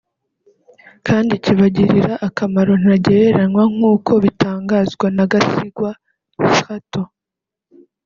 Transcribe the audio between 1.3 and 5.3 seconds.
kibagirira akamaro ntagereranywa nk’uko bitangazwa na